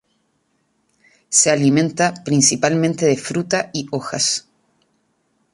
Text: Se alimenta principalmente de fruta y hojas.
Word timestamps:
Se 1.29 1.51
alimenta 1.51 2.15
principalmente 2.23 3.05
de 3.05 3.15
fruta 3.17 3.69
y 3.71 3.85
hojas. 3.91 4.47